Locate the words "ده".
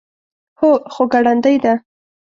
1.63-1.73